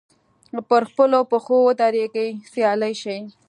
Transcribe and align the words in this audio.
پر 0.69 0.81
خپلو 0.89 1.19
پښو 1.31 1.57
ودرېږي 1.67 2.27
سیال 2.53 2.81
شي 3.01 3.17